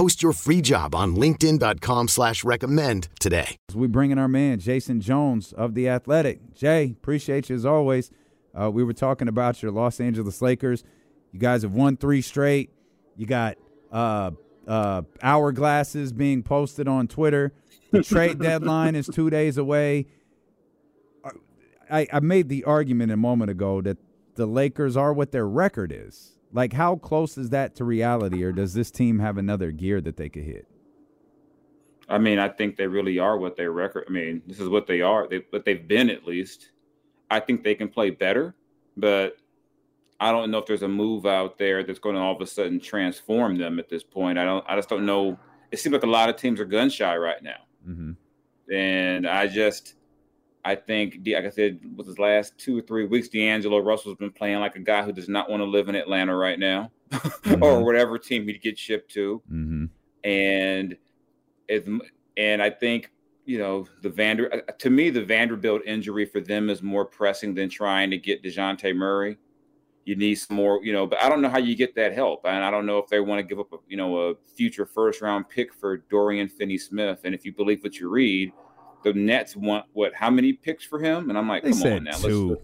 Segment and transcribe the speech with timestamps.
[0.00, 3.58] Post your free job on linkedin.com slash recommend today.
[3.74, 6.54] We bring in our man, Jason Jones of The Athletic.
[6.54, 8.10] Jay, appreciate you as always.
[8.58, 10.84] Uh, we were talking about your Los Angeles Lakers.
[11.32, 12.70] You guys have won three straight.
[13.14, 13.58] You got
[13.92, 14.30] uh,
[14.66, 17.52] uh, hourglasses being posted on Twitter.
[17.90, 20.06] The trade deadline is two days away.
[21.90, 23.98] I, I made the argument a moment ago that
[24.36, 26.38] the Lakers are what their record is.
[26.52, 30.16] Like, how close is that to reality, or does this team have another gear that
[30.16, 30.66] they could hit?
[32.08, 34.04] I mean, I think they really are what their record.
[34.08, 35.28] I mean, this is what they are.
[35.28, 36.70] They, what they've been at least.
[37.30, 38.56] I think they can play better,
[38.96, 39.36] but
[40.18, 42.46] I don't know if there's a move out there that's going to all of a
[42.46, 44.38] sudden transform them at this point.
[44.38, 44.64] I don't.
[44.68, 45.38] I just don't know.
[45.70, 48.74] It seems like a lot of teams are gun shy right now, mm-hmm.
[48.74, 49.94] and I just
[50.64, 54.30] I think, like I said, with his last two or three weeks, D'Angelo Russell's been
[54.30, 57.62] playing like a guy who does not want to live in Atlanta right now, mm-hmm.
[57.62, 59.42] or whatever team he'd get shipped to.
[59.50, 59.86] Mm-hmm.
[60.28, 60.96] And
[61.68, 61.86] it,
[62.36, 63.10] and I think
[63.46, 64.52] you know the Vander.
[64.52, 68.42] Uh, to me, the Vanderbilt injury for them is more pressing than trying to get
[68.42, 69.38] Dejounte Murray.
[70.04, 71.06] You need some more, you know.
[71.06, 73.20] But I don't know how you get that help, and I don't know if they
[73.20, 77.20] want to give up, a, you know, a future first round pick for Dorian Finney-Smith.
[77.24, 78.52] And if you believe what you read
[79.02, 80.14] the Nets want what?
[80.14, 81.28] How many picks for him?
[81.28, 82.48] And I'm like, they come on now, two.
[82.48, 82.62] let's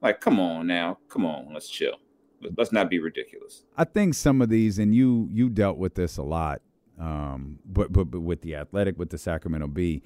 [0.00, 1.96] like, come on now, come on, let's chill.
[2.56, 3.64] Let's not be ridiculous.
[3.76, 6.62] I think some of these, and you you dealt with this a lot,
[6.98, 10.02] um, but, but but with the Athletic, with the Sacramento Bee,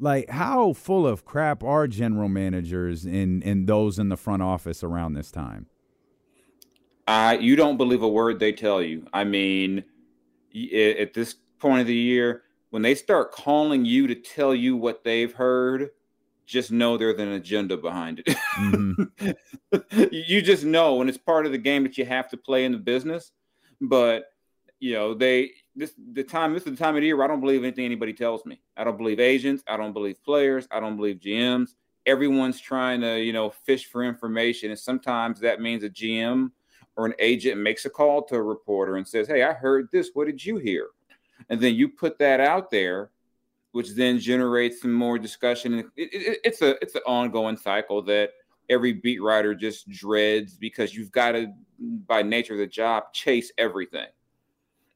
[0.00, 4.82] like how full of crap are general managers and and those in the front office
[4.82, 5.66] around this time?
[7.06, 9.06] I you don't believe a word they tell you.
[9.12, 9.84] I mean,
[10.54, 15.04] at this point of the year, when they start calling you to tell you what
[15.04, 15.90] they've heard,
[16.46, 18.36] just know there's an agenda behind it.
[18.56, 20.08] Mm-hmm.
[20.12, 22.72] you just know, and it's part of the game that you have to play in
[22.72, 23.32] the business.
[23.80, 24.24] But
[24.80, 27.40] you know, they this the time this is the time of the year I don't
[27.40, 28.60] believe anything anybody tells me.
[28.76, 29.62] I don't believe agents.
[29.68, 30.66] I don't believe players.
[30.70, 31.70] I don't believe GMs.
[32.06, 36.50] Everyone's trying to you know fish for information, and sometimes that means a GM
[36.96, 40.10] or an agent makes a call to a reporter and says, "Hey, I heard this.
[40.14, 40.88] What did you hear?"
[41.48, 43.10] And then you put that out there
[43.72, 45.74] which then generates some more discussion.
[45.74, 48.30] It, it, it's a it's an ongoing cycle that
[48.68, 51.52] every beat writer just dreads because you've got to
[52.06, 54.06] by nature of the job chase everything.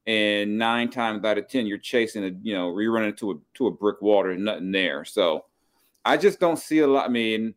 [0.06, 3.34] And nine times out of ten you're chasing a you know you're running into a
[3.54, 5.04] to a brick wall there's nothing there.
[5.04, 5.44] So
[6.04, 7.54] i just don't see a lot i mean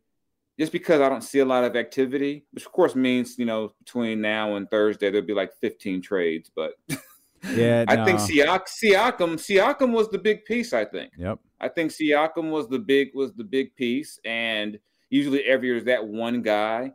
[0.56, 3.72] just because i don't see a lot of activity which of course means you know
[3.78, 6.74] between now and thursday there'll be like 15 trades but
[7.44, 10.72] Yeah, I think Siak, Siakam Siakam was the big piece.
[10.72, 11.12] I think.
[11.18, 11.38] Yep.
[11.60, 14.78] I think Siakam was the big was the big piece, and
[15.10, 16.92] usually every year is that one guy.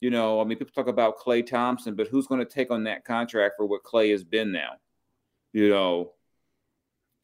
[0.00, 2.84] You know, I mean, people talk about Klay Thompson, but who's going to take on
[2.84, 4.72] that contract for what Clay has been now?
[5.54, 6.12] You know,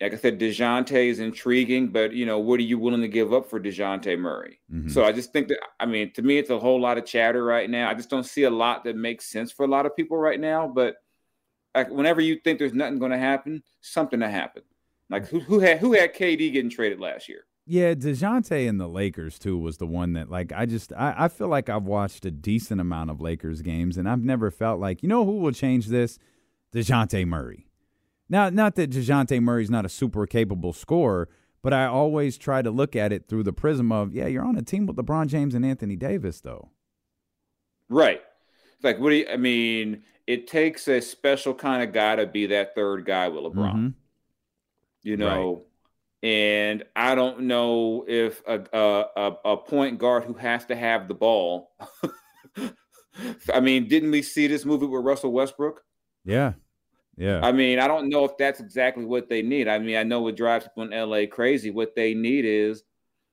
[0.01, 3.35] like I said, Dejounte is intriguing, but you know, what are you willing to give
[3.35, 4.61] up for Dejounte Murray?
[4.73, 4.89] Mm-hmm.
[4.89, 7.45] So I just think that I mean, to me, it's a whole lot of chatter
[7.45, 7.91] right now.
[7.91, 10.41] I just don't see a lot that makes sense for a lot of people right
[10.41, 10.97] now, but
[11.75, 14.63] like whenever you think there's nothing going to happen, something to happen.
[15.09, 15.29] Like mm.
[15.29, 17.45] who who had who had KD getting traded last year?
[17.67, 21.29] Yeah, Dejounte and the Lakers too was the one that like I just I, I
[21.29, 25.03] feel like I've watched a decent amount of Lakers games and I've never felt like
[25.03, 26.19] you know who will change this,
[26.75, 27.67] Dejounte Murray.
[28.29, 31.29] Now, not that Dejounte Murray's not a super capable scorer,
[31.63, 34.57] but I always try to look at it through the prism of yeah, you're on
[34.57, 36.71] a team with LeBron James and Anthony Davis though.
[37.89, 38.23] Right.
[38.83, 39.27] Like what do you?
[39.31, 43.43] I mean, it takes a special kind of guy to be that third guy with
[43.43, 43.75] LeBron.
[43.75, 43.89] Mm-hmm.
[45.03, 45.65] You know,
[46.23, 46.31] right.
[46.31, 51.15] and I don't know if a, a a point guard who has to have the
[51.15, 51.73] ball.
[53.53, 55.83] I mean, didn't we see this movie with Russell Westbrook?
[56.25, 56.53] Yeah.
[57.17, 57.41] Yeah.
[57.43, 59.67] I mean, I don't know if that's exactly what they need.
[59.67, 61.71] I mean, I know what drives people in LA crazy.
[61.71, 62.85] What they need is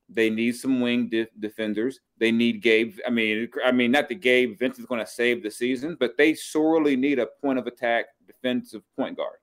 [0.09, 1.99] they need some wing de- defenders.
[2.17, 2.97] They need Gabe.
[3.05, 6.33] I mean, I mean, not the Gabe Vincent's going to save the season, but they
[6.33, 9.37] sorely need a point of attack defensive point guard.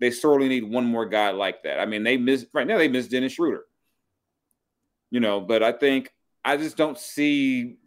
[0.00, 1.80] They sorely need one more guy like that.
[1.80, 2.78] I mean, they miss right now.
[2.78, 3.64] They miss Dennis Schroeder.
[5.10, 6.12] You know, but I think
[6.44, 7.78] I just don't see.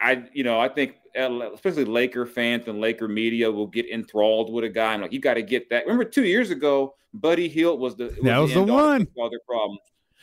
[0.00, 4.52] I you know I think uh, especially Laker fans and Laker media will get enthralled
[4.52, 4.92] with a guy.
[4.92, 5.84] I'm like, you got to get that.
[5.84, 9.06] Remember two years ago, Buddy Hield was the was that was the, the one.
[9.16, 9.80] All their problems.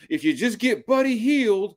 [0.08, 1.76] If you just get Buddy Hield,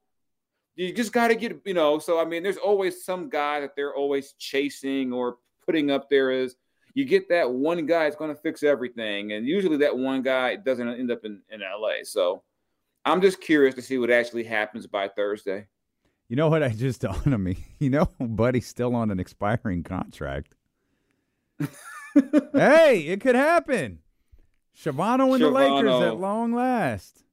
[0.75, 1.99] you just got to get you know.
[1.99, 6.31] So I mean, there's always some guy that they're always chasing or putting up there
[6.31, 6.55] is
[6.93, 10.55] you get that one guy that's going to fix everything, and usually that one guy
[10.55, 12.03] doesn't end up in, in LA.
[12.03, 12.43] So
[13.05, 15.67] I'm just curious to see what actually happens by Thursday.
[16.27, 17.57] You know what I just dawned on me?
[17.79, 20.55] You know, Buddy's still on an expiring contract.
[22.53, 23.99] hey, it could happen.
[24.77, 27.23] Shavano and the Lakers at long last.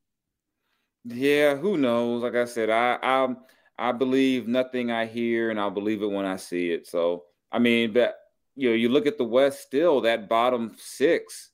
[1.08, 2.22] Yeah, who knows?
[2.22, 3.34] Like I said, I I
[3.78, 6.86] I believe nothing I hear, and I'll believe it when I see it.
[6.86, 8.16] So I mean, but
[8.56, 11.50] you know, you look at the West still, that bottom six,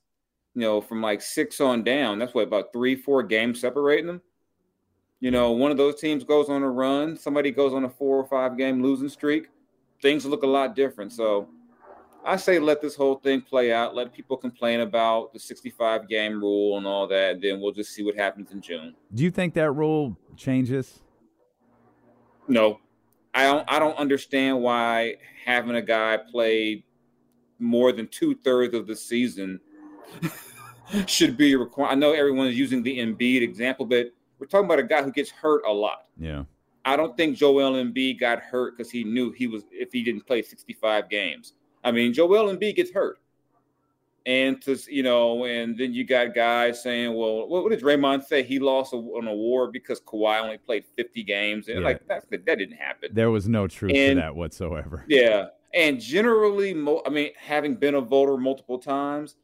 [0.55, 4.23] you know, from like six on down, that's what about three, four games separating them.
[5.21, 8.17] You know, one of those teams goes on a run, somebody goes on a four
[8.19, 9.49] or five game losing streak,
[10.01, 11.13] things look a lot different.
[11.13, 11.49] So
[12.25, 16.41] I say let this whole thing play out, let people complain about the 65 game
[16.41, 18.95] rule and all that, and then we'll just see what happens in June.
[19.13, 21.01] Do you think that rule changes?
[22.49, 22.79] No.
[23.35, 26.85] I don't I don't understand why having a guy play
[27.59, 29.61] more than two thirds of the season
[31.07, 31.93] should be required.
[31.93, 35.13] I know everyone is using the Embiid example, but we're talking about a guy who
[35.13, 36.07] gets hurt a lot.
[36.19, 36.45] Yeah.
[36.85, 40.27] I don't think Joel Embiid got hurt because he knew he was if he didn't
[40.27, 41.55] play 65 games.
[41.85, 43.19] I mean, Joel Embiid gets hurt.
[44.25, 48.45] And to you know, and then you got guys saying, "Well, what, did Draymond say?
[48.45, 51.85] He lost a, an award because Kawhi only played 50 games." And yeah.
[51.85, 53.11] like that, that didn't happen.
[53.13, 55.05] There was no truth and, to that whatsoever.
[55.09, 56.71] Yeah, and generally,
[57.05, 59.35] I mean, having been a voter multiple times,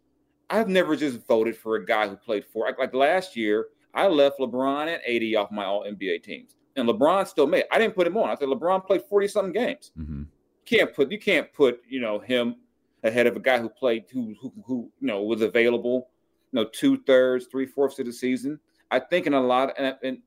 [0.50, 2.66] I've never just voted for a guy who played four.
[2.66, 6.88] Like, like last year, I left LeBron at 80 off my All NBA teams, and
[6.88, 7.64] LeBron still made.
[7.72, 8.30] I didn't put him on.
[8.30, 9.90] I said LeBron played 40 something games.
[9.98, 10.22] Mm-hmm.
[10.68, 12.56] Can't put you can't put you know him
[13.04, 16.08] ahead of a guy who played who who, who you know was available,
[16.52, 18.58] you know two thirds, three fourths of the season.
[18.90, 20.18] I think in a lot and, and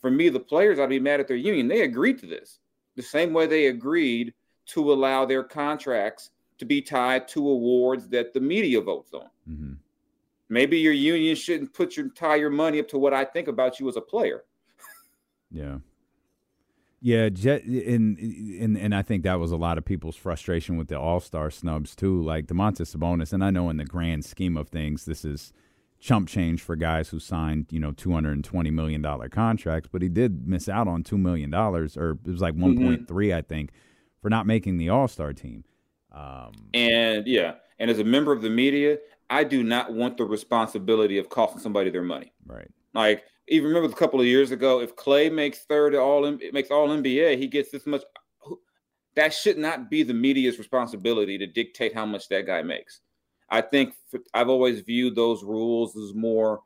[0.00, 1.68] for me, the players I'd be mad at their union.
[1.68, 2.58] They agreed to this
[2.96, 4.34] the same way they agreed
[4.66, 9.30] to allow their contracts to be tied to awards that the media votes on.
[9.48, 9.72] Mm-hmm.
[10.50, 13.80] Maybe your union shouldn't put your tie your money up to what I think about
[13.80, 14.44] you as a player.
[15.50, 15.78] yeah.
[17.02, 20.88] Yeah, Jet, and and and I think that was a lot of people's frustration with
[20.88, 22.22] the All Star snubs too.
[22.22, 25.52] Like Domantas Sabonis, and I know in the grand scheme of things, this is
[25.98, 29.88] chump change for guys who signed you know two hundred and twenty million dollar contracts,
[29.90, 33.08] but he did miss out on two million dollars, or it was like one point
[33.08, 33.38] three, mm-hmm.
[33.38, 33.70] I think,
[34.20, 35.64] for not making the All Star team.
[36.12, 38.98] Um, and yeah, and as a member of the media,
[39.30, 42.34] I do not want the responsibility of costing somebody their money.
[42.44, 42.68] Right.
[42.94, 46.88] Like even remember a couple of years ago, if Klay makes third all makes all
[46.88, 48.02] NBA, he gets this much.
[49.16, 53.00] That should not be the media's responsibility to dictate how much that guy makes.
[53.50, 53.94] I think
[54.32, 56.60] I've always viewed those rules as more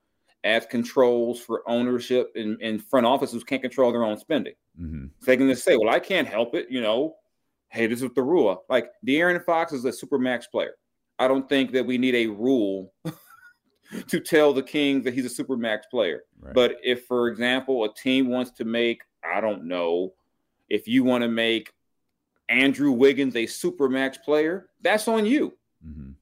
[0.44, 4.52] as controls for ownership and, and front offices can't control their own spending.
[4.78, 5.06] Mm-hmm.
[5.20, 7.16] So they can just say, "Well, I can't help it," you know
[7.74, 8.64] hey, this is the rule.
[8.68, 10.74] Like De'Aaron Fox is a super max player.
[11.18, 12.92] I don't think that we need a rule
[14.08, 16.24] to tell the Kings that he's a super max player.
[16.40, 16.54] Right.
[16.54, 20.14] But if, for example, a team wants to make, I don't know,
[20.68, 21.72] if you want to make
[22.48, 25.54] Andrew Wiggins a super max player, that's on you.
[25.86, 26.12] Mm-hmm.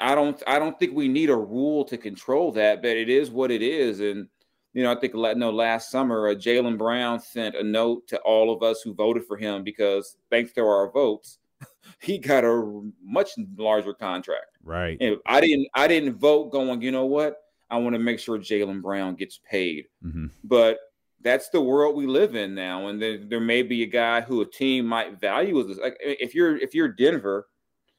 [0.00, 3.30] I don't I don't think we need a rule to control that, but it is
[3.30, 4.00] what it is.
[4.00, 4.28] And
[4.72, 8.18] you know, I think let no last summer, uh, Jaylen Brown sent a note to
[8.20, 11.38] all of us who voted for him because thanks to our votes,
[12.00, 14.46] he got a much larger contract.
[14.62, 14.96] Right.
[15.00, 17.36] And I didn't I didn't vote going, you know what?
[17.70, 19.86] I want to make sure Jaylen Brown gets paid.
[20.04, 20.26] Mm-hmm.
[20.44, 20.78] But
[21.22, 22.88] that's the world we live in now.
[22.88, 26.34] And there, there may be a guy who a team might value as like if
[26.34, 27.46] you're if you're Denver,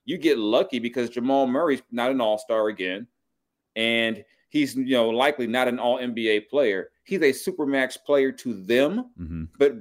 [0.06, 3.08] you get lucky because Jamal Murray's not an all-star again.
[3.76, 6.90] And he's you know likely not an all NBA player.
[7.04, 9.44] He's a supermax player to them, mm-hmm.
[9.58, 9.76] but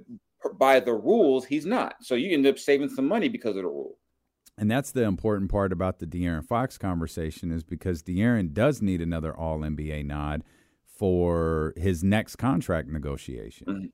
[0.58, 1.94] by the rules, he's not.
[2.02, 3.96] So you end up saving some money because of the rule.
[4.58, 9.00] And that's the important part about the De'Aaron Fox conversation is because De'Aaron does need
[9.00, 10.44] another All NBA nod
[10.84, 13.66] for his next contract negotiation.
[13.66, 13.86] Mm-hmm.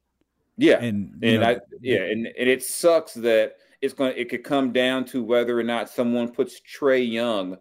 [0.59, 4.31] Yeah, and and know, I yeah, and, and it sucks that it's going to it
[4.31, 7.59] could come down to whether or not someone puts Trae Young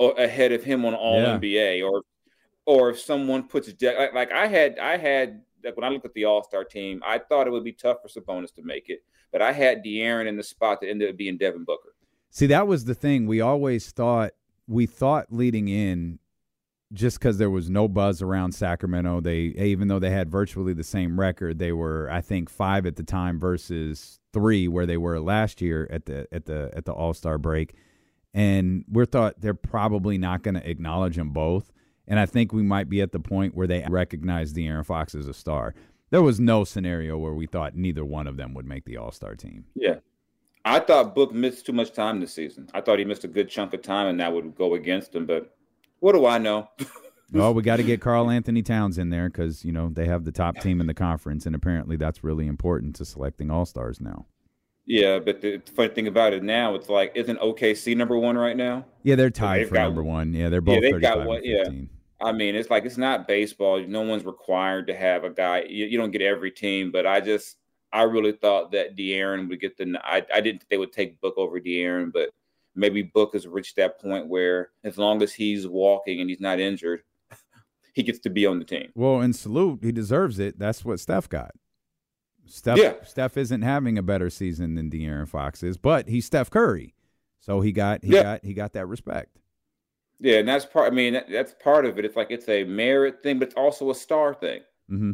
[0.00, 1.38] ahead of him on All Yeah.
[1.38, 2.02] NBA, or
[2.66, 6.04] or if someone puts De- like, like I had I had like when I looked
[6.04, 8.88] at the All Star team, I thought it would be tough for Sabonis to make
[8.88, 11.94] it, but I had De'Aaron in the spot that ended up being Devin Booker.
[12.30, 13.26] See, that was the thing.
[13.26, 14.32] We always thought
[14.66, 16.18] we thought leading in,
[16.92, 19.20] just because there was no buzz around Sacramento.
[19.20, 22.96] They even though they had virtually the same record, they were I think five at
[22.96, 26.92] the time versus three where they were last year at the at the at the
[26.92, 27.74] All Star break,
[28.32, 31.72] and we thought they're probably not going to acknowledge them both.
[32.06, 35.28] And I think we might be at the point where they recognize De'Aaron Fox as
[35.28, 35.74] a star.
[36.10, 39.12] There was no scenario where we thought neither one of them would make the All
[39.12, 39.64] Star team.
[39.74, 39.96] Yeah.
[40.64, 42.68] I thought Book missed too much time this season.
[42.74, 45.26] I thought he missed a good chunk of time, and that would go against him.
[45.26, 45.54] But
[46.00, 46.68] what do I know?
[47.32, 50.32] Well, we got to get Karl-Anthony Towns in there because you know they have the
[50.32, 54.26] top team in the conference, and apparently that's really important to selecting all stars now.
[54.86, 58.56] Yeah, but the funny thing about it now, it's like, isn't OKC number one right
[58.56, 58.84] now?
[59.02, 60.32] Yeah, they're tied for got- number one.
[60.34, 61.64] Yeah, they're both Yeah, they've got what- yeah.
[62.20, 63.80] I mean, it's like it's not baseball.
[63.84, 65.64] No one's required to have a guy.
[65.68, 67.56] You, you don't get every team, but I just
[67.92, 69.98] I really thought that De'Aaron would get the.
[70.04, 72.30] I I didn't think they would take Book over De'Aaron, but
[72.76, 76.60] maybe Book has reached that point where as long as he's walking and he's not
[76.60, 77.02] injured,
[77.92, 78.90] he gets to be on the team.
[78.94, 80.60] Well, and salute, he deserves it.
[80.60, 81.50] That's what Steph got.
[82.46, 82.94] Steph, Yeah.
[83.04, 86.94] Steph isn't having a better season than De'Aaron Fox is, but he's Steph Curry,
[87.40, 88.22] so he got he Yeah.
[88.22, 89.38] got he got that respect.
[90.20, 90.92] Yeah, and that's part.
[90.92, 92.04] I mean, that, that's part of it.
[92.04, 94.60] It's like it's a merit thing, but it's also a star thing.
[94.90, 95.12] Mm-hmm.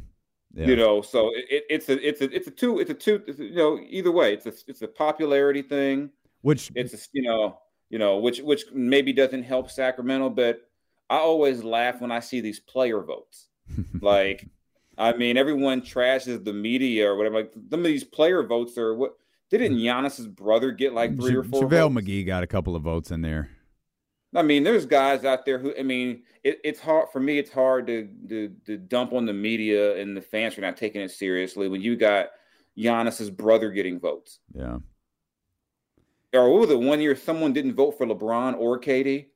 [0.55, 0.67] Yeah.
[0.67, 3.23] You know, so it, it, it's a it's a it's a two it's a two
[3.27, 6.11] it's a, you know either way it's a it's a popularity thing.
[6.43, 7.59] Which It's a, you know
[7.91, 10.63] you know which which maybe doesn't help Sacramento, but
[11.11, 13.49] I always laugh when I see these player votes.
[14.01, 14.47] like,
[14.99, 17.37] I mean, everyone trashes the media or whatever.
[17.37, 19.14] Like some of these player votes are what
[19.50, 19.83] didn't mm.
[19.83, 21.62] Giannis's brother get like three or four?
[21.62, 22.07] JaVale votes?
[22.07, 23.49] McGee got a couple of votes in there.
[24.35, 27.38] I mean, there's guys out there who, I mean, it, it's hard for me.
[27.38, 31.00] It's hard to, to to dump on the media and the fans for not taking
[31.00, 32.28] it seriously when you got
[32.76, 34.40] Giannis's brother getting votes.
[34.52, 34.78] Yeah.
[36.35, 36.81] Or what was it?
[36.81, 39.28] One year, someone didn't vote for LeBron or KD.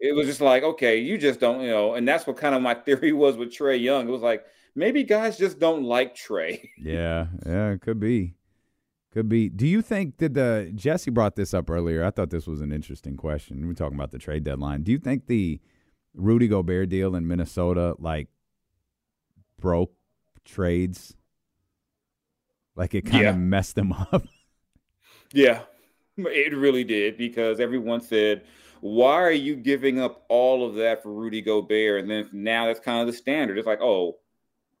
[0.00, 1.94] It was just like, okay, you just don't, you know.
[1.94, 4.08] And that's what kind of my theory was with Trae Young.
[4.08, 6.70] It was like maybe guys just don't like Trey.
[6.78, 8.34] Yeah, yeah, it could be.
[9.12, 9.48] Could be.
[9.48, 12.04] Do you think that the Jesse brought this up earlier?
[12.04, 13.66] I thought this was an interesting question.
[13.66, 14.82] We're talking about the trade deadline.
[14.84, 15.60] Do you think the
[16.14, 18.28] Rudy Gobert deal in Minnesota like
[19.58, 19.92] broke
[20.44, 21.16] trades?
[22.76, 23.30] Like it kind Yeah.
[23.30, 24.22] of messed them up.
[25.32, 25.62] Yeah,
[26.16, 28.42] it really did because everyone said,
[28.80, 32.80] "Why are you giving up all of that for Rudy Gobert?" And then now that's
[32.80, 33.58] kind of the standard.
[33.58, 34.18] It's like, "Oh,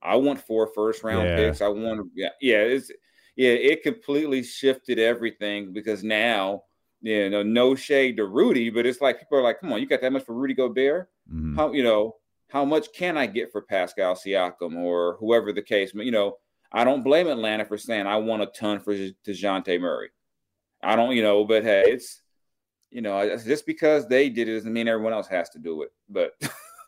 [0.02, 1.36] I want four first round Yeah.
[1.36, 1.60] picks.
[1.60, 2.90] I want, yeah, yeah." It's
[3.36, 6.64] yeah, it completely shifted everything because now,
[7.00, 9.86] you know, no shade to Rudy, but it's like people are like, "Come on, you
[9.86, 11.08] got that much for Rudy Gobert?
[11.32, 11.56] Mhm.
[11.56, 12.16] How you know
[12.48, 16.38] how much can I get for Pascal Siakam or whoever the case?" You know,
[16.72, 20.10] I don't blame Atlanta for saying I want a ton for Dejounte Murray.
[20.82, 22.22] I don't, you know, but hey, it's
[22.90, 25.92] you know, just because they did it doesn't mean everyone else has to do it.
[26.08, 26.34] But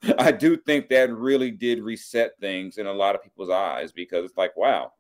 [0.19, 4.25] I do think that really did reset things in a lot of people's eyes because
[4.25, 4.93] it's like, wow,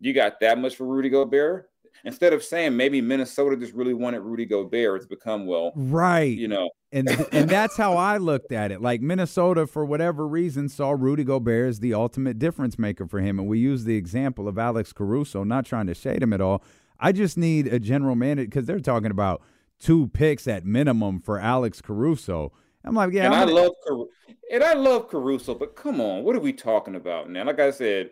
[0.00, 1.70] you got that much for Rudy Gobert.
[2.04, 6.36] Instead of saying maybe Minnesota just really wanted Rudy Gobert, it's become well, Right.
[6.36, 8.82] you know, and and that's how I looked at it.
[8.82, 13.38] Like Minnesota, for whatever reason, saw Rudy Gobert as the ultimate difference maker for him,
[13.38, 15.44] and we use the example of Alex Caruso.
[15.44, 16.62] Not trying to shade him at all.
[16.98, 19.40] I just need a general manager because they're talking about
[19.84, 22.52] two picks at minimum for Alex Caruso.
[22.84, 24.08] I'm like, yeah, and I'm I gonna- love Caru-
[24.50, 27.44] and I love Caruso, but come on, what are we talking about now?
[27.44, 28.10] Like I said,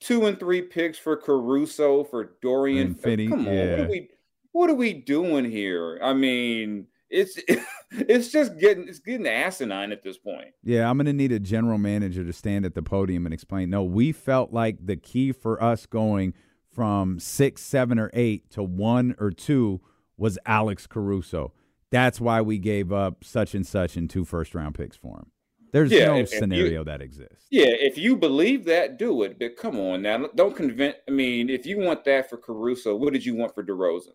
[0.00, 2.94] two and three picks for Caruso for Dorian.
[2.94, 4.08] Finney, come on, what are we
[4.52, 5.98] what are we doing here?
[6.02, 7.38] I mean, it's
[7.92, 10.48] it's just getting it's getting asinine at this point.
[10.64, 13.70] Yeah, I'm going to need a general manager to stand at the podium and explain.
[13.70, 16.34] No, we felt like the key for us going
[16.74, 19.80] from six, seven, or eight to one or two
[20.16, 21.52] was Alex Caruso.
[21.90, 25.26] That's why we gave up such and such and two first round picks for him.
[25.72, 27.46] There's Yeah, no if you- scenario that exists.
[27.50, 29.38] Yeah, if you believe that, do it.
[29.38, 30.96] But come on now, don't convince.
[31.08, 34.12] I mean, if you want that for Caruso, what did you want for DeRozan?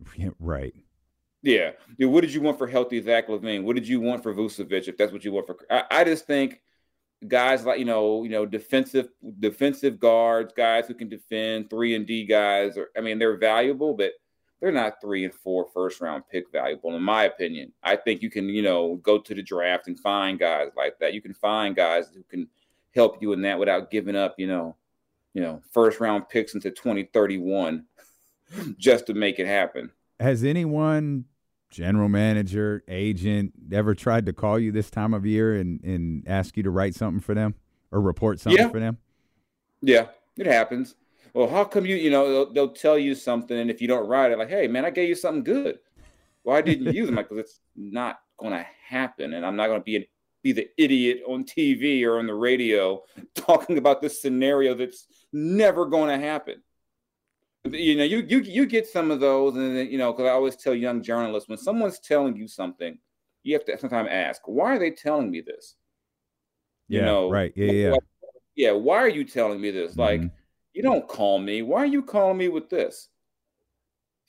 [0.16, 0.74] Yeah, right.
[1.42, 1.72] Yeah.
[1.98, 3.62] Yeah, What did you want for healthy Zach LaVine?
[3.64, 4.88] What did you want for Vucevic?
[4.88, 6.60] If that's what you want for, I, I just think
[7.28, 9.08] guys like you know, you know, defensive
[9.40, 12.76] defensive guards, guys who can defend, three and D guys.
[12.76, 14.12] Are, I mean, they're valuable, but
[14.64, 17.70] they're not three and four first round pick valuable, in my opinion.
[17.82, 21.12] I think you can, you know, go to the draft and find guys like that.
[21.12, 22.48] You can find guys who can
[22.94, 24.74] help you in that without giving up, you know,
[25.34, 27.84] you know, first round picks into twenty thirty one
[28.78, 29.90] just to make it happen.
[30.18, 31.26] Has anyone
[31.70, 36.56] general manager, agent ever tried to call you this time of year and, and ask
[36.56, 37.54] you to write something for them
[37.92, 38.70] or report something Yeah.
[38.70, 38.96] for them?
[39.82, 40.06] Yeah,
[40.38, 40.94] it happens.
[41.34, 44.06] Well, how come you, you know, they'll, they'll tell you something, and if you don't
[44.06, 45.80] write it, like, hey, man, I gave you something good.
[46.44, 47.14] Why didn't you use it?
[47.14, 50.04] Like, because it's not going to happen, and I'm not going to be an,
[50.44, 53.02] be the idiot on TV or on the radio
[53.34, 56.62] talking about this scenario that's never going to happen.
[57.64, 60.32] You know, you you you get some of those, and then, you know, because I
[60.32, 62.98] always tell young journalists when someone's telling you something,
[63.42, 65.74] you have to sometimes ask, why are they telling me this?
[66.88, 67.52] You know, right.
[67.56, 67.90] Yeah, yeah.
[67.92, 68.02] like,
[68.54, 68.72] yeah.
[68.72, 69.96] Why are you telling me this?
[69.96, 70.30] Like, Mhm.
[70.74, 71.62] You don't call me.
[71.62, 73.08] Why are you calling me with this?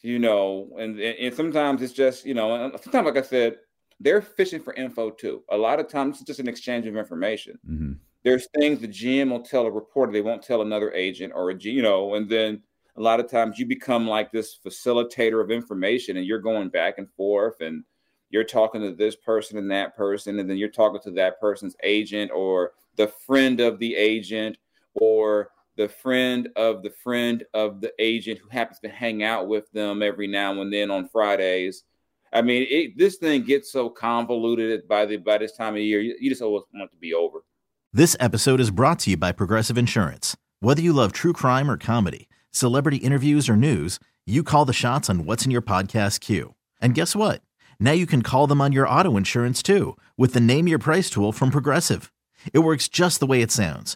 [0.02, 3.58] You know, and and sometimes it's just you know, and sometimes like I said,
[4.00, 5.44] they're fishing for info too.
[5.50, 7.58] A lot of times it's just an exchange of information.
[7.68, 7.98] Mhm.
[8.24, 11.56] There's things the GM will tell a reporter they won't tell another agent or a
[11.56, 12.62] G, you know, and then
[12.98, 16.98] a lot of times you become like this facilitator of information and you're going back
[17.00, 17.84] and forth and
[18.30, 21.76] you're talking to this person and that person and then you're talking to that person's
[21.84, 24.58] agent or the friend of the agent
[24.94, 29.70] or the friend of the friend of the agent who happens to hang out with
[29.72, 31.84] them every now and then on Fridays.
[32.34, 36.02] I mean, it, this thing gets so convoluted by the by this time of year.
[36.02, 37.44] You, you just always want it to be over.
[37.94, 40.36] This episode is brought to you by Progressive Insurance.
[40.60, 45.10] Whether you love true crime or comedy, celebrity interviews or news, you call the shots
[45.10, 46.56] on what's in your podcast queue.
[46.82, 47.42] And guess what?
[47.80, 51.10] Now you can call them on your auto insurance too with the Name Your Price
[51.10, 52.12] tool from Progressive.
[52.52, 53.96] It works just the way it sounds.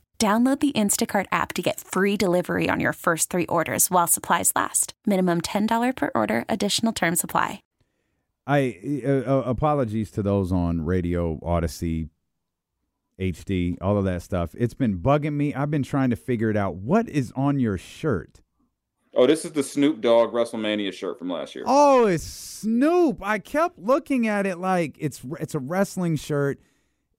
[0.21, 4.51] Download the Instacart app to get free delivery on your first three orders while supplies
[4.55, 4.93] last.
[5.07, 7.63] Minimum $10 per order, additional term supply.
[8.45, 12.09] I uh, uh, apologies to those on Radio Odyssey,
[13.19, 14.53] HD, all of that stuff.
[14.55, 15.55] It's been bugging me.
[15.55, 16.75] I've been trying to figure it out.
[16.75, 18.41] What is on your shirt?
[19.15, 21.63] Oh, this is the Snoop Dogg WrestleMania shirt from last year.
[21.65, 23.23] Oh, it's Snoop.
[23.23, 26.59] I kept looking at it like it's it's a wrestling shirt.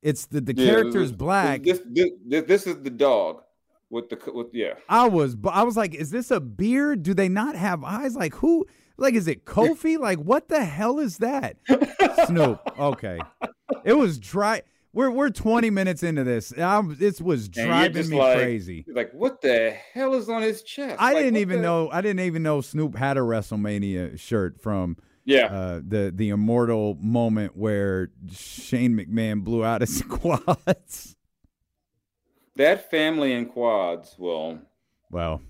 [0.03, 1.63] It's the the Yeah, character's this- black.
[1.63, 3.43] This, this this this is the dog
[3.91, 4.75] with the with yeah.
[4.89, 7.03] I was I was like, is this a beard?
[7.03, 8.15] Do they not have eyes?
[8.17, 8.67] Like who?
[8.97, 9.99] Like is it Kofi?
[10.09, 11.57] like what the hell is that?
[12.27, 12.61] Snoop.
[12.79, 13.19] Okay.
[13.85, 14.63] It was dry.
[14.95, 16.53] We're we're 20 minutes into this.
[16.59, 18.85] I'm, this was driving me like- crazy.
[18.87, 20.97] Like, what the hell is on his chest?
[21.01, 21.89] I Like, didn't even the- know.
[21.91, 26.97] I didn't even know Snoop had a WrestleMania shirt from Yeah, uh, the the immortal
[27.01, 31.17] moment where Shane McMahon blew out his quads.
[32.57, 34.17] that family in quads.
[34.19, 34.59] Well,
[35.11, 35.41] Well,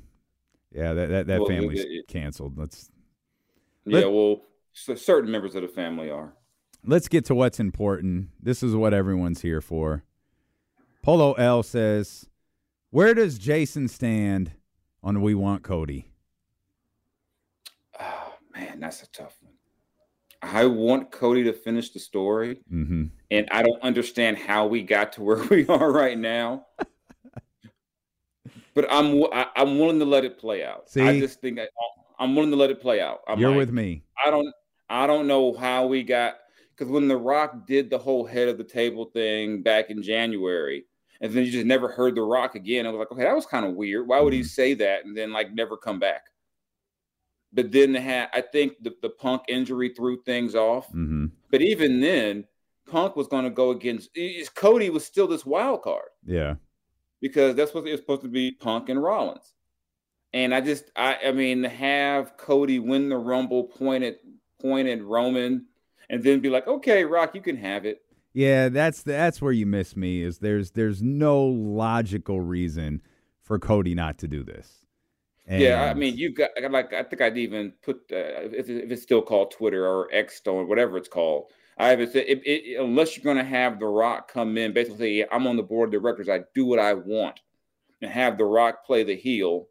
[0.72, 2.58] yeah, that that, that Well, family's it- it- canceled.
[2.58, 2.90] Let's
[3.86, 4.00] yeah.
[4.00, 4.42] Let- well,
[4.74, 6.34] certain members of the family are.
[6.84, 8.28] let's get to what's important.
[8.42, 10.04] This is what everyone's here for.
[11.02, 12.28] Polo L says,
[12.90, 14.52] "Where does Jason stand
[15.02, 16.08] on We Want Cody?"
[17.98, 19.54] Oh man, that's a tough one.
[20.42, 23.04] I want Cody to finish the story, Mm-hmm.
[23.30, 26.66] and I don't understand how we got to where we are right now.
[28.74, 30.88] but I'm wi- I, I'm willing to let it play out.
[30.96, 31.68] I just think I,
[32.18, 33.20] I'm willing to let it play out.
[33.28, 34.02] I'm You're like, with me.
[34.24, 34.52] I don't
[34.90, 36.36] I don't know how we got
[36.76, 40.84] because when The Rock did the whole head of the table thing back in January,
[41.20, 42.86] and then you just never heard The Rock again.
[42.86, 44.08] I was like, okay, that was kind of weird.
[44.08, 44.46] Why would he Mhm.
[44.46, 46.22] say that and then like never come back?
[47.52, 50.88] But then had, I think the, the Punk injury threw things off.
[50.88, 51.26] Mm-hmm.
[51.50, 52.46] But even then,
[52.86, 54.10] Punk was going to go against
[54.54, 56.54] Cody was still this wild card Yeah.
[57.20, 59.52] because that's what it was supposed to be Punk and Rollins.
[60.34, 64.16] And I just I I mean to have Cody win the Rumble pointed
[64.60, 65.66] pointed Roman
[66.08, 68.00] and then be like, okay, Rock, you can have it.
[68.32, 70.22] Yeah, that's that's where you miss me.
[70.22, 73.02] Is there's there's no logical reason
[73.42, 74.81] for Cody not to do this.
[75.52, 78.90] And yeah, I mean, you got like I think I'd even put uh, if, if
[78.90, 81.52] it's still called Twitter or X or whatever it's called.
[81.76, 85.30] I have it, it, it unless you're going to have The Rock come in, basically,
[85.30, 86.30] I'm on the board of directors.
[86.30, 87.40] I do what I want,
[88.00, 89.68] and have The Rock play the heel.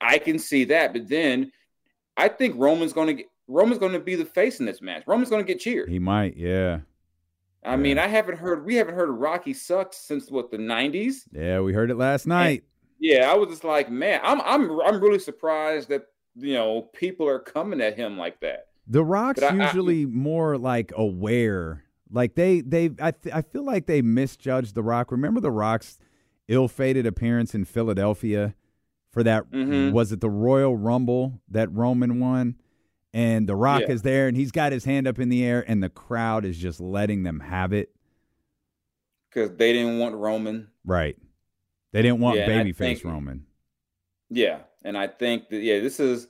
[0.00, 1.52] I can see that, but then
[2.16, 5.02] I think Roman's going to get Roman's going to be the face in this match.
[5.06, 5.90] Roman's going to get cheered.
[5.90, 6.80] He might, yeah.
[7.62, 7.76] I yeah.
[7.76, 11.24] mean, I haven't heard we haven't heard Rocky sucks since what the '90s.
[11.32, 12.64] Yeah, we heard it last night.
[13.02, 17.28] Yeah, I was just like, man, I'm I'm I'm really surprised that you know people
[17.28, 18.68] are coming at him like that.
[18.86, 21.82] The Rock's I, usually I, more like aware.
[22.12, 25.10] Like they they I th- I feel like they misjudged The Rock.
[25.10, 25.98] Remember The Rock's
[26.46, 28.54] ill-fated appearance in Philadelphia
[29.10, 29.92] for that mm-hmm.
[29.92, 32.54] was it the Royal Rumble that Roman won?
[33.12, 33.90] And The Rock yeah.
[33.94, 36.56] is there and he's got his hand up in the air and the crowd is
[36.56, 37.90] just letting them have it.
[39.32, 40.68] Cuz they didn't want Roman.
[40.84, 41.16] Right.
[41.92, 43.46] They didn't want yeah, babyface Roman.
[44.30, 46.26] Yeah, and I think that yeah, this is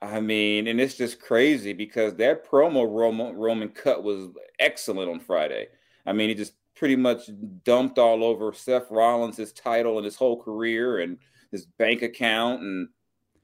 [0.00, 5.20] I mean, and it's just crazy because that promo Roman, Roman cut was excellent on
[5.20, 5.68] Friday.
[6.04, 7.30] I mean, he just pretty much
[7.64, 11.18] dumped all over Seth Rollins, his title and his whole career and
[11.50, 12.60] his bank account.
[12.60, 12.88] And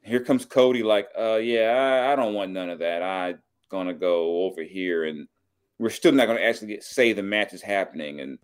[0.03, 3.03] here comes Cody, like, uh, yeah, I, I don't want none of that.
[3.03, 3.39] I'm
[3.71, 5.27] gonna go over here, and
[5.79, 8.21] we're still not gonna actually get, say the match is happening.
[8.21, 8.39] And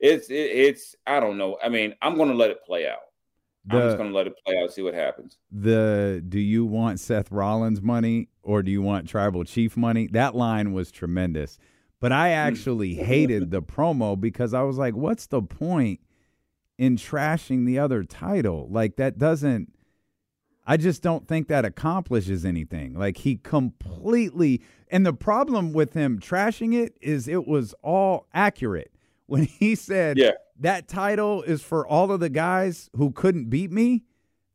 [0.00, 1.58] it's it, it's I don't know.
[1.62, 2.98] I mean, I'm gonna let it play out.
[3.66, 5.38] The, I'm just gonna let it play out, see what happens.
[5.50, 10.06] The do you want Seth Rollins money or do you want Tribal Chief money?
[10.08, 11.58] That line was tremendous.
[12.00, 12.34] But I hmm.
[12.34, 16.00] actually hated the promo because I was like, what's the point
[16.78, 18.68] in trashing the other title?
[18.70, 19.72] Like that doesn't
[20.70, 22.94] I just don't think that accomplishes anything.
[22.94, 28.92] Like he completely and the problem with him trashing it is it was all accurate.
[29.28, 30.32] When he said yeah.
[30.60, 34.04] That title is for all of the guys who couldn't beat me.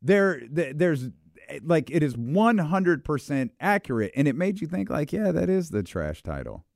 [0.02, 1.08] There, there's
[1.62, 4.12] like it is 100% accurate.
[4.14, 6.66] And it made you think like yeah that is the trash title.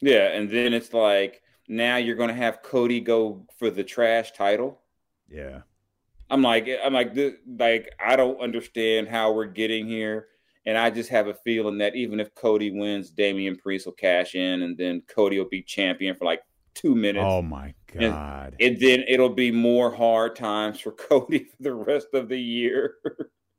[0.00, 4.32] Yeah and then it's like now you're going to have cody go for the trash
[4.32, 4.80] title?
[5.28, 5.62] Yeah.
[6.30, 10.28] I'm like i'm like this, like i don't understand how we're getting here.
[10.66, 14.34] And i just have a feeling that even if cody wins damian priest will cash
[14.34, 16.42] in and then cody will be champion for like
[16.76, 17.24] two minutes.
[17.26, 18.54] Oh my god!
[18.60, 22.40] And, and, then it'll be more hard times for Cody for the rest of the
[22.40, 22.94] year.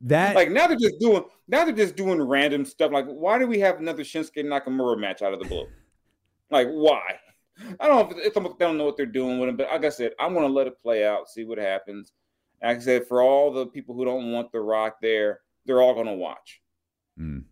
[0.01, 2.91] That like now they're just doing now they're just doing random stuff.
[2.91, 5.65] Like why do we have another Shinsuke Nakamura match out of the blue?
[6.51, 7.01] like why?
[7.80, 9.58] I don't know if it's almost they don't know what they're doing with him.
[9.58, 12.13] But like I said, I'm to let it play out, see what happens.
[12.62, 15.95] Like I said, for all the people who don't want The Rock there, they're all
[15.95, 16.62] going to watch.
[17.19, 17.45] Mm.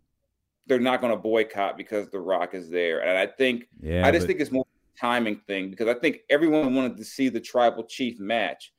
[0.68, 3.04] They're not going to boycott because The Rock is there.
[3.04, 4.28] And I think, yeah, I just but...
[4.28, 4.66] think it's more
[5.00, 8.74] timing thing because I think everyone wanted to see the tribal chief match,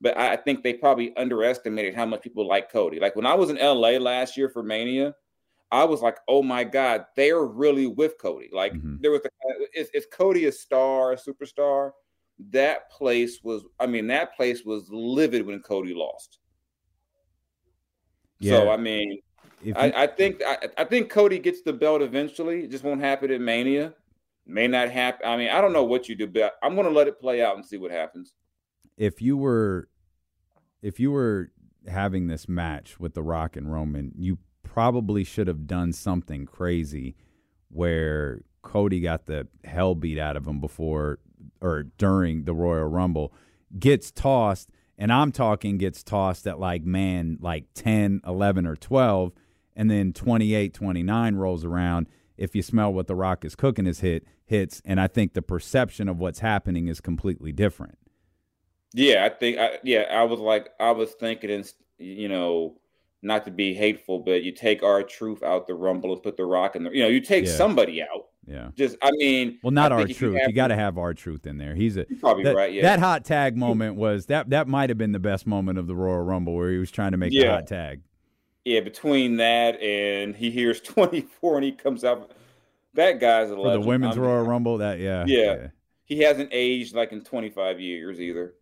[0.00, 3.00] but I think they probably underestimated how much people like Cody.
[3.00, 5.14] Like when I was in LA last year for Mania,
[5.70, 8.48] I was like, oh my God, they are really with Cody.
[8.52, 8.96] Like mm-hmm.
[9.00, 11.92] there was a, is, is Cody a star, a superstar?
[12.50, 16.38] That place was, I mean, that place was livid when Cody lost.
[18.38, 18.52] Yeah.
[18.52, 19.20] So I mean,
[19.62, 22.64] you, I, I, think I, I, think Cody gets the belt eventually.
[22.64, 23.92] It just won't happen at Mania
[24.48, 25.28] may not happen.
[25.28, 27.42] I mean, I don't know what you do, but I'm going to let it play
[27.42, 28.32] out and see what happens.
[28.96, 29.88] If you were,
[30.82, 31.52] if you were
[31.86, 37.14] having this match with The Rock and Roman, you probably should have done something crazy
[37.70, 41.18] where Cody got the hell beat out of him before
[41.60, 43.32] or during the Royal Rumble,
[43.78, 49.32] gets tossed, and I'm talking gets tossed at like, man, like 10, 11, or 12,
[49.76, 52.08] and then 28, 29 rolls around.
[52.38, 55.42] If you smell what The Rock is cooking is hit, hits, and I think the
[55.42, 57.98] perception of what's happening is completely different.
[58.94, 61.64] Yeah, I think, I, yeah, I was like, I was thinking, in,
[61.98, 62.78] you know,
[63.20, 66.76] not to be hateful, but you take R-Truth out the Rumble and put the Rock
[66.76, 67.52] in the, you know, you take yeah.
[67.52, 68.28] somebody out.
[68.46, 68.68] Yeah.
[68.76, 71.74] Just, I mean, well, not R-Truth You, you got to have R-Truth in there.
[71.74, 72.72] He's a probably that, right.
[72.72, 72.82] Yeah.
[72.82, 74.48] That hot tag moment was that.
[74.50, 77.10] That might have been the best moment of the Royal Rumble where he was trying
[77.12, 77.42] to make yeah.
[77.42, 78.00] the hot tag.
[78.68, 82.32] Yeah, between that and he hears 24 and he comes out
[82.94, 83.74] that guy's a for legend.
[83.74, 84.78] the women's I mean, Royal Rumble.
[84.78, 85.68] That yeah, yeah, yeah,
[86.04, 88.54] He hasn't aged like in 25 years either.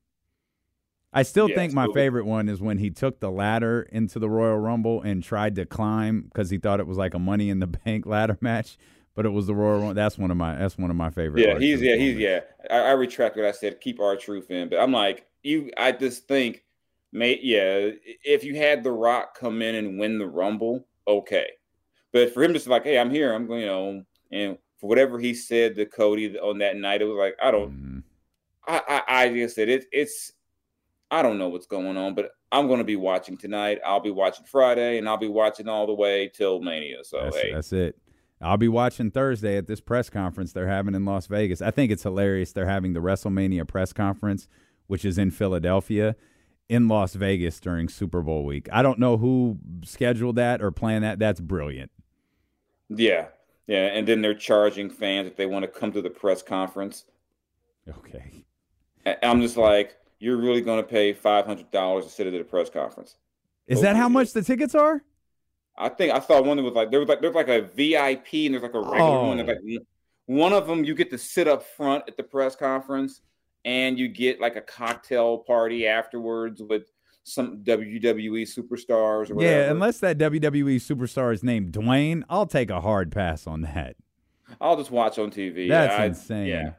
[1.13, 4.29] I still yeah, think my favorite one is when he took the ladder into the
[4.29, 7.61] Royal Rumble and tried to climb because he thought it was like a Money in
[7.61, 8.77] the Bank ladder match,
[9.15, 9.95] but it was the Royal Rumble.
[9.95, 11.43] That's one of my that's one of my favorite.
[11.43, 12.41] Yeah, he's yeah he's yeah.
[12.71, 13.81] I, I retract what I said.
[13.81, 15.71] Keep R-Truth in, but I'm like you.
[15.79, 16.65] I just think,
[17.13, 17.91] may yeah,
[18.25, 21.47] if you had The Rock come in and win the Rumble, okay.
[22.13, 23.33] But for him, just like, hey, I'm here.
[23.33, 27.07] I'm going, you know, and for whatever he said to Cody on that night, it
[27.07, 27.71] was like, I don't.
[27.71, 27.99] Mm-hmm.
[28.69, 30.33] I, I, I just said it, it's.
[31.11, 33.79] I don't know what's going on, but I'm going to be watching tonight.
[33.87, 37.05] I'll be watching Friday, and I'll be watching all the way till Mania.
[37.05, 37.97] So that's, hey, that's it.
[38.41, 41.63] I'll be watching Thursday at this press conference they're having in Las Vegas.
[41.63, 42.53] I think it's hilarious.
[42.53, 44.49] They're having the WrestleMania press conference,
[44.89, 46.17] which is in Philadelphia,
[46.69, 48.69] in Las Vegas during Super Bowl week.
[48.73, 51.19] I don't know who scheduled that or planned that.
[51.19, 51.91] That's brilliant.
[52.89, 53.27] Yeah.
[53.67, 53.87] Yeah.
[53.87, 57.05] And then they're charging fans if they want to come to the press conference.
[57.89, 58.45] Okay.
[59.23, 63.17] I'm just like, you're really going to pay $500 to sit at the press conference.
[63.67, 65.03] Is that how much the tickets are?
[65.77, 68.47] I think I saw one that was like there was like there's like a VIP
[68.47, 69.27] and there's like a regular oh.
[69.27, 69.47] one.
[69.47, 69.59] Like
[70.27, 73.21] one of them you get to sit up front at the press conference
[73.67, 76.85] and you get like a cocktail party afterwards with
[77.25, 79.31] some WWE superstars.
[79.31, 79.43] Or whatever.
[79.43, 83.97] Yeah, unless that WWE superstar is named Dwayne, I'll take a hard pass on that.
[84.61, 85.69] I'll just watch on TV.
[85.69, 86.47] That's I, insane.
[86.47, 86.71] Yeah.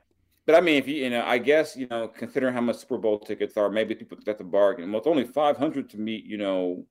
[0.46, 2.98] But I mean, if you you know, I guess you know, considering how much Super
[2.98, 4.90] Bowl tickets are, maybe people that's a bargain.
[4.90, 6.86] Well, it's only five hundred to meet, you know,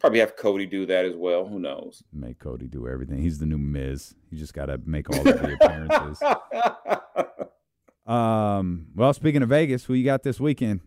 [0.00, 1.46] Probably have Cody do that as well.
[1.46, 2.02] Who knows?
[2.10, 3.18] Make Cody do everything.
[3.18, 4.14] He's the new Miz.
[4.30, 6.22] You just got to make all of the appearances.
[8.10, 8.86] um.
[8.94, 10.80] Well, speaking of Vegas, who you got this weekend?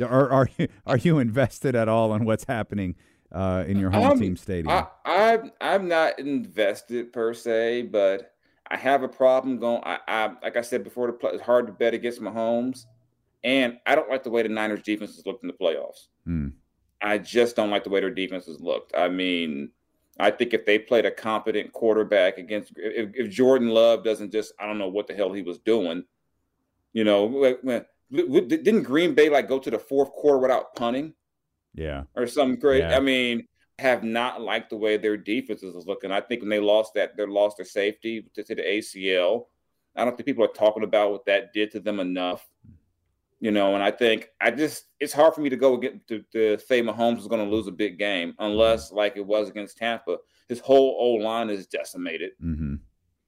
[0.00, 2.96] Are are you are you invested at all in what's happening
[3.32, 4.68] uh, in your home team stadium?
[4.68, 8.34] I, I'm I'm not invested per se, but
[8.70, 9.82] I have a problem going.
[9.84, 12.86] I, I like I said before, the it's hard to bet against Mahomes,
[13.42, 16.08] and I don't like the way the Niners defense has looked in the playoffs.
[16.24, 16.48] Hmm.
[17.00, 18.96] I just don't like the way their defenses looked.
[18.96, 19.70] I mean,
[20.18, 24.52] I think if they played a competent quarterback against, if, if Jordan Love doesn't just,
[24.58, 26.04] I don't know what the hell he was doing.
[26.96, 27.56] You know,
[28.10, 31.12] didn't Green Bay like go to the fourth quarter without punting?
[31.74, 32.84] Yeah, or something great.
[32.84, 32.96] Yeah.
[32.96, 33.46] I mean,
[33.78, 36.10] have not liked the way their defenses was looking.
[36.10, 39.46] I think when they lost that, they lost their safety to, to the ACL.
[39.94, 42.46] I don't think people are talking about what that did to them enough
[43.40, 46.24] you know, and I think I just it's hard for me to go get to,
[46.32, 49.76] to say Mahomes is going to lose a big game unless like it was against
[49.76, 50.16] Tampa.
[50.48, 52.32] His whole old line is decimated.
[52.42, 52.76] Mm-hmm.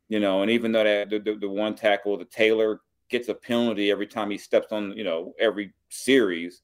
[0.08, 3.34] You know, and even though that the, the, the, one tackle, the Taylor gets a
[3.34, 6.62] penalty every time he steps on, you know, every series.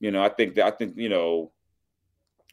[0.00, 1.52] You know, I think that I think you know,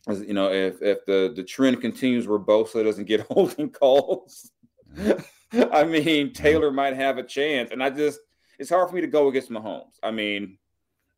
[0.07, 4.51] as, you know, if if the the trend continues where Bosa doesn't get holding calls,
[4.95, 5.63] mm-hmm.
[5.71, 6.33] I mean mm-hmm.
[6.33, 8.19] Taylor might have a chance, and I just
[8.59, 9.97] it's hard for me to go against Mahomes.
[10.03, 10.57] I mean,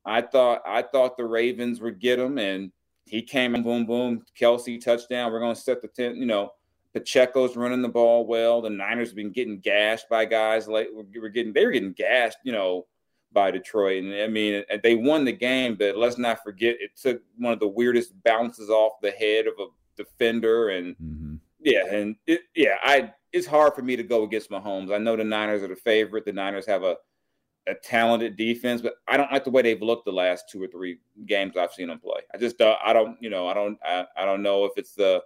[0.06, 2.72] I thought I thought the Ravens would get him, and
[3.06, 5.32] he came and boom, boom, Kelce touchdown.
[5.32, 6.16] We're going to set the ten.
[6.16, 6.52] You know,
[6.94, 8.62] Pacheco's running the ball well.
[8.62, 12.38] The Niners have been getting gashed by guys like we're getting they were getting gashed.
[12.44, 12.88] You know,
[13.32, 17.22] by Detroit, and I mean they won the game, but let's not forget it took
[17.38, 21.36] one of the weirdest bounces off the head of a defender, and mm-hmm.
[21.62, 24.94] yeah, and it, yeah, I it's hard for me to go against Mahomes.
[24.94, 26.26] I know the Niners are the favorite.
[26.26, 26.98] The Niners have a
[27.68, 30.68] a talented defense, but I don't like the way they've looked the last two or
[30.68, 32.22] three games I've seen them play.
[32.34, 34.94] I just uh, I don't you know I don't I, I don't know if it's
[34.94, 35.24] the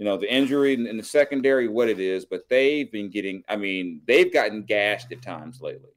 [0.00, 3.44] you know the injury in, in the secondary what it is, but they've been getting
[3.48, 5.90] I mean they've gotten gashed at times lately.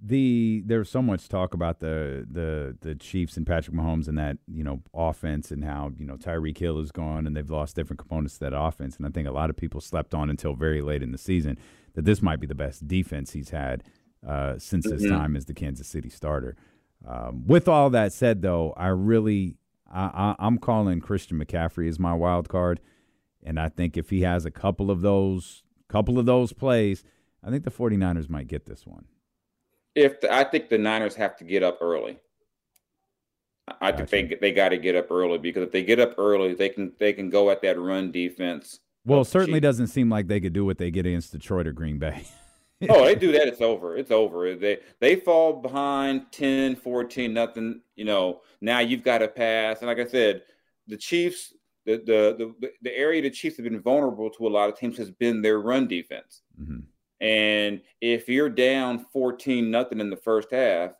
[0.00, 4.38] The there's so much talk about the the the Chiefs and Patrick Mahomes and that
[4.46, 7.98] you know offense and how you know Tyreek Hill is gone and they've lost different
[7.98, 10.80] components to that offense and I think a lot of people slept on until very
[10.80, 11.58] late in the season
[11.94, 13.82] that this might be the best defense he's had
[14.24, 15.12] uh, since his mm-hmm.
[15.12, 16.54] time as the Kansas City starter.
[17.04, 19.56] Um, with all that said, though, I really
[19.92, 22.80] I, I, am calling Christian McCaffrey as my wild card,
[23.48, 27.02] and I think if he has a couple of those couple of those plays,
[27.42, 29.06] I think the 49ers might get this one.
[29.94, 32.18] If the, I think the Niners have to get up early.
[33.80, 34.06] I gotcha.
[34.06, 36.68] think they they got to get up early because if they get up early, they
[36.68, 38.80] can they can go at that run defense.
[39.06, 41.98] Well, certainly doesn't seem like they could do what they get against Detroit or Green
[41.98, 42.24] Bay.
[42.90, 43.96] oh, they do that, it's over.
[43.96, 44.54] It's over.
[44.54, 47.80] They they fall behind 10, 14, nothing.
[47.96, 49.78] You know, now you've got to pass.
[49.78, 50.42] And like I said,
[50.86, 51.54] the Chiefs,
[51.88, 51.96] the
[52.38, 55.10] the the, the area the Chiefs have been vulnerable to a lot of teams has
[55.10, 56.42] been their run defense.
[56.60, 56.80] Mm-hmm.
[57.20, 60.92] And if you're down 14 nothing in the first half,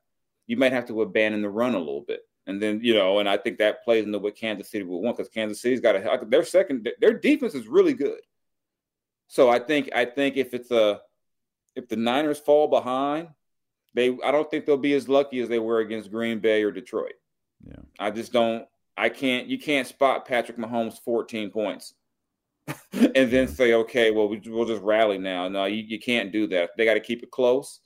[0.47, 2.23] you might have to abandon the run a little bit.
[2.47, 5.19] And then, you know, and I think that plays into what Kansas City will want
[5.19, 8.21] because Kansas City's got a their second their defense is really good.
[9.29, 11.03] So I think I think if it's a
[11.77, 13.29] if the Niners fall behind,
[13.95, 16.73] they I don't think they'll be as lucky as they were against Green Bay or
[16.73, 17.13] Detroit.
[17.67, 17.83] Yeah.
[17.99, 18.67] I just don't
[18.99, 21.95] I can't you can't spot Patrick Mahomes 14 points
[22.93, 25.49] and then say, okay, well, we, will just rally now.
[25.49, 26.71] No, you, you can't do that.
[26.77, 27.81] They got to keep it close.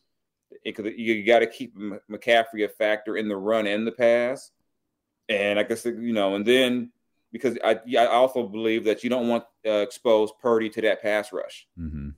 [0.65, 1.77] It, you got to keep
[2.11, 4.51] McCaffrey a factor in the run and the pass.
[5.29, 6.91] And I guess, you know, and then
[7.33, 11.03] because I, I also believe that you don't want to uh, expose Purdy to that
[11.03, 11.67] pass rush.
[11.79, 12.11] Mm-hmm.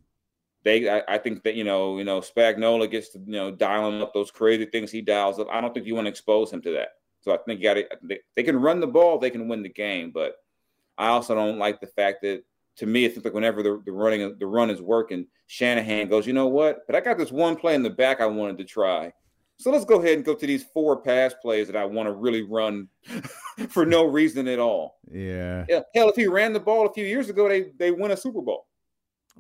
[0.65, 4.03] They, I, I, think that you know, you know, Spagnuolo gets to you know dialing
[4.03, 5.47] up those crazy things he dials up.
[5.53, 6.89] I don't think you want to expose him to that.
[7.25, 7.99] So I think you got.
[8.03, 10.37] They, they, can run the ball, they can win the game, but
[10.99, 12.43] I also don't like the fact that
[12.77, 16.27] to me, it seems like whenever the, the running the run is working, Shanahan goes,
[16.27, 16.81] you know what?
[16.87, 19.11] But I got this one play in the back I wanted to try.
[19.57, 22.13] So let's go ahead and go to these four pass plays that I want to
[22.13, 22.89] really run
[23.71, 24.99] for no reason at all.
[25.11, 25.65] Yeah.
[25.69, 25.81] yeah.
[25.95, 28.43] Hell, if he ran the ball a few years ago, they they win a Super
[28.43, 28.67] Bowl.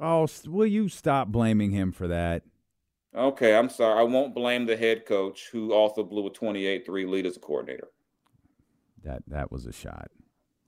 [0.00, 2.44] Oh, will you stop blaming him for that?
[3.16, 4.00] Okay, I'm sorry.
[4.00, 7.88] I won't blame the head coach who also blew a 28-3 lead as a coordinator.
[9.04, 10.10] That that was a shot.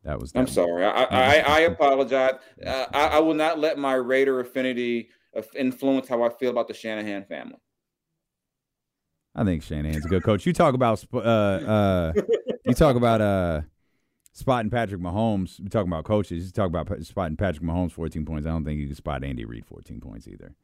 [0.05, 0.33] That was.
[0.33, 0.85] That I'm sorry.
[0.85, 2.35] I I, I apologize.
[2.65, 5.09] Uh, I, I will not let my Raider affinity
[5.55, 7.57] influence how I feel about the Shanahan family.
[9.35, 10.47] I think Shanahan's a good coach.
[10.47, 12.13] You talk about uh, uh,
[12.65, 13.63] you talk about uh,
[14.33, 15.61] spotting Patrick Mahomes.
[15.61, 16.47] We're talking about coaches.
[16.47, 18.47] You talk about spotting Patrick Mahomes 14 points.
[18.47, 20.55] I don't think you can spot Andy Reid 14 points either.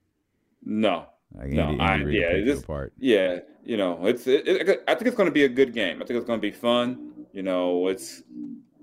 [0.64, 2.92] No, like Andy, no, I, Andy yeah, it's, apart.
[2.98, 4.26] yeah, you know, it's.
[4.26, 6.02] It, it, I think it's going to be a good game.
[6.02, 7.12] I think it's going to be fun.
[7.32, 8.22] You know, it's.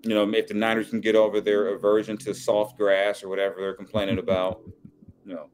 [0.03, 3.55] You know, if the Niners can get over their aversion to soft grass or whatever
[3.59, 4.61] they're complaining about,
[5.25, 5.49] you know,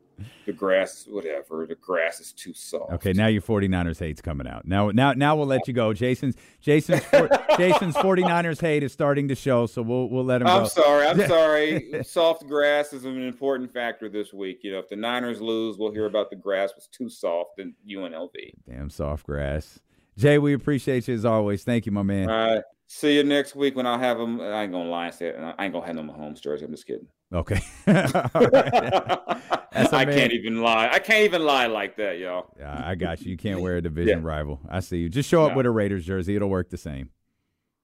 [0.46, 1.66] the grass, whatever.
[1.66, 2.94] The grass is too soft.
[2.94, 4.66] Okay, now your 49ers hate's coming out.
[4.66, 5.94] Now, now, now we'll let you go.
[5.94, 7.02] Jason's Jason's
[7.58, 10.48] Jason's 49ers hate is starting to show, so we'll we'll let him.
[10.48, 10.68] I'm go.
[10.68, 11.08] sorry.
[11.08, 12.04] I'm sorry.
[12.04, 14.60] soft grass is an important factor this week.
[14.64, 17.74] You know, if the Niners lose, we'll hear about the grass was too soft in
[17.90, 18.30] UNLV.
[18.68, 19.80] Damn soft grass.
[20.18, 21.64] Jay, we appreciate you as always.
[21.64, 22.30] Thank you, my man.
[22.30, 22.64] All right.
[22.88, 24.40] See you next week when I'll have them.
[24.40, 25.36] I ain't gonna lie and say.
[25.36, 26.66] I ain't gonna have no Mahomes jersey.
[26.66, 27.08] I'm just kidding.
[27.34, 27.60] Okay.
[27.88, 30.90] I can't even lie.
[30.92, 32.54] I can't even lie like that, y'all.
[32.58, 33.32] Yeah, I got you.
[33.32, 34.28] You can't wear a division yeah.
[34.28, 34.62] rival.
[34.70, 35.10] I see you.
[35.10, 35.58] Just show up no.
[35.58, 36.36] with a Raiders jersey.
[36.36, 37.10] It'll work the same.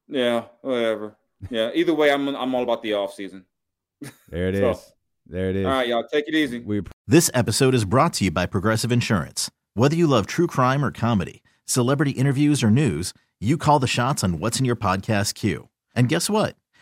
[0.07, 1.15] Yeah, whatever.
[1.49, 3.45] Yeah, either way, I'm I'm all about the off season.
[4.29, 4.93] There it so, is.
[5.25, 5.65] There it is.
[5.65, 6.05] All right, y'all.
[6.11, 6.59] Take it easy.
[6.59, 6.81] We...
[7.07, 9.49] This episode is brought to you by Progressive Insurance.
[9.73, 14.23] Whether you love true crime or comedy, celebrity interviews or news, you call the shots
[14.23, 15.69] on what's in your podcast queue.
[15.95, 16.55] And guess what?